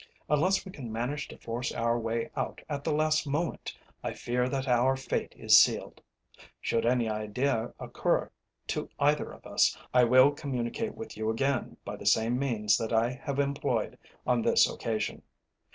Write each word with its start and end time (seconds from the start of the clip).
Unless 0.31 0.65
we 0.65 0.71
can 0.71 0.91
manage 0.91 1.27
to 1.27 1.37
force 1.37 1.71
our 1.71 1.99
way 1.99 2.31
out 2.35 2.61
at 2.67 2.83
the 2.83 2.91
last 2.91 3.27
moment, 3.27 3.77
I 4.03 4.13
fear 4.13 4.49
that 4.49 4.67
our 4.67 4.97
fate 4.97 5.35
is 5.37 5.59
sealed. 5.61 6.01
Should 6.59 6.87
any 6.87 7.07
idea 7.07 7.75
occur 7.79 8.31
to 8.69 8.89
either 8.97 9.31
of 9.31 9.45
us, 9.45 9.77
I 9.93 10.05
will 10.05 10.31
communicate 10.31 10.95
with 10.95 11.15
you 11.15 11.29
again 11.29 11.77
by 11.85 11.97
the 11.97 12.07
same 12.07 12.39
means 12.39 12.79
that 12.79 12.91
I 12.91 13.11
have 13.11 13.37
employed 13.37 13.95
on 14.25 14.41
this 14.41 14.67
occasion. 14.67 15.21